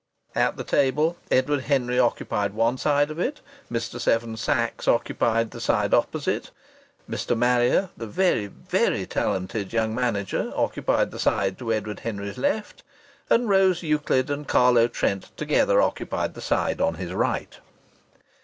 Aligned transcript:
At 0.33 0.57
the 0.57 0.63
table, 0.63 1.17
Edward 1.29 1.65
Henry 1.65 1.99
occupied 1.99 2.55
one 2.55 2.79
side 2.79 3.11
of 3.11 3.19
it, 3.19 3.39
Mr. 3.71 4.01
Seven 4.01 4.35
Sachs 4.35 4.87
occupied 4.87 5.51
the 5.51 5.61
side 5.61 5.93
opposite, 5.93 6.49
Mr. 7.07 7.37
Marrier, 7.37 7.91
the 7.95 8.07
very, 8.07 8.47
very 8.47 9.05
talented 9.05 9.73
young 9.73 9.93
manager, 9.93 10.51
occupied 10.55 11.11
the 11.11 11.19
side 11.19 11.59
to 11.59 11.71
Edward 11.71 11.99
Henry's 11.99 12.39
left, 12.39 12.81
and 13.29 13.47
Rose 13.47 13.83
Euclid 13.83 14.31
and 14.31 14.47
Carlo 14.47 14.87
Trent 14.87 15.29
together 15.37 15.79
occupied 15.79 16.33
the 16.33 16.41
side 16.41 16.79
to 16.79 16.91
his 16.93 17.13
right. 17.13 17.59